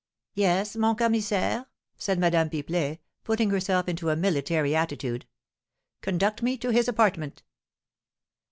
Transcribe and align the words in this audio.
"Yes, 0.33 0.75
mon 0.75 0.95
commissaire," 0.95 1.67
said 1.95 2.17
Madame 2.17 2.49
Pipelet, 2.49 2.97
putting 3.23 3.51
herself 3.51 3.87
into 3.87 4.09
a 4.09 4.15
military 4.15 4.75
attitude. 4.75 5.27
"Conduct 6.01 6.41
me 6.41 6.57
to 6.57 6.71
his 6.71 6.87
apartment." 6.87 7.43